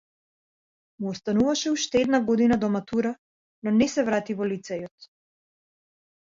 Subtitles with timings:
[0.99, 3.19] Му остануваше уште една година до матурата,
[3.63, 5.09] но не се врати во лицејот.